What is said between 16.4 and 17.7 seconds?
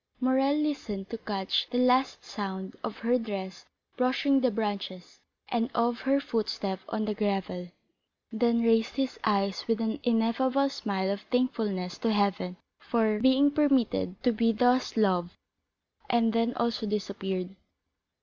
also disappeared.